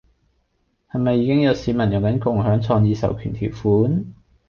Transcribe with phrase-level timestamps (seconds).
[0.91, 4.03] 係咪已經有市民用緊共享創意授權條款？